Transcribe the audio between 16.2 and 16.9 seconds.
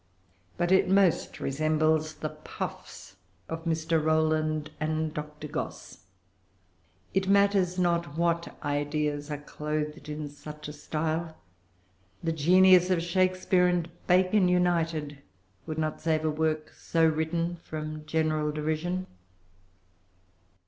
a work